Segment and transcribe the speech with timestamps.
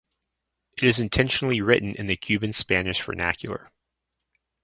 [0.79, 3.69] It is intentionally written in the Cuban Spanish vernacular.